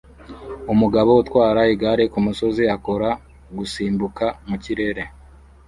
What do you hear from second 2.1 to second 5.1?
kumusozi akora gusimbuka mu kirere